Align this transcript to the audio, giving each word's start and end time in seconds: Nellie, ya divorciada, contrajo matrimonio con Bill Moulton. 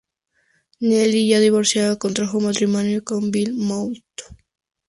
Nellie, 0.79 1.27
ya 1.27 1.39
divorciada, 1.39 1.99
contrajo 1.99 2.39
matrimonio 2.39 3.03
con 3.03 3.29
Bill 3.29 3.53
Moulton. 3.53 4.31